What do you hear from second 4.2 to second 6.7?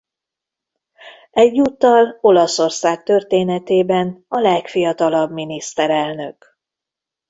a legfiatalabb miniszterelnök.